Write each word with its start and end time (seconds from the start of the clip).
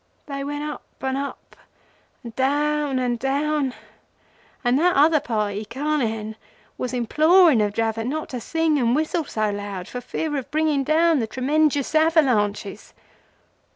They 0.25 0.43
went 0.43 0.63
up 0.63 0.81
and 1.01 1.15
up, 1.15 1.55
and 2.23 2.35
down 2.35 2.97
and 2.97 3.19
down, 3.19 3.75
and 4.63 4.79
that 4.79 4.95
other 4.95 5.19
party 5.19 5.63
Carnehan, 5.63 6.37
was 6.75 6.91
imploring 6.91 7.61
of 7.61 7.73
Dravot 7.73 8.07
not 8.07 8.27
to 8.29 8.41
sing 8.41 8.79
and 8.79 8.95
whistle 8.95 9.25
so 9.25 9.51
loud, 9.51 9.87
for 9.87 10.01
fear 10.01 10.35
of 10.37 10.49
bringing 10.49 10.83
down 10.83 11.19
the 11.19 11.27
tremenjus 11.27 11.93
avalanches. 11.93 12.95